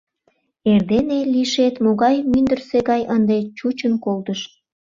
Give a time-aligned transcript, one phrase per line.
[0.71, 4.39] Эрдене лийшет могай мӱндырсӧ гай ынде чучын колтыш!